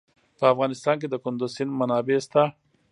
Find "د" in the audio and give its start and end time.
1.09-1.15